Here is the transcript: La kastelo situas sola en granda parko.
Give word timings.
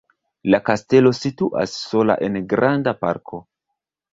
La 0.53 0.59
kastelo 0.69 1.11
situas 1.17 1.75
sola 1.91 2.17
en 2.29 2.41
granda 2.55 2.95
parko. 3.05 3.45